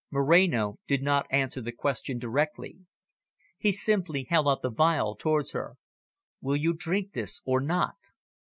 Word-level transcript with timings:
Moreno 0.09 0.79
did 0.87 1.03
not 1.03 1.27
answer 1.29 1.61
the 1.61 1.71
question 1.71 2.17
directly. 2.17 2.79
He 3.59 3.71
simply 3.71 4.23
held 4.27 4.47
out 4.47 4.63
the 4.63 4.71
phial 4.71 5.15
towards 5.15 5.51
her. 5.51 5.75
"Will 6.41 6.55
you 6.57 6.73
drink 6.73 7.13
this 7.13 7.39
or 7.45 7.61
not?" 7.61 7.97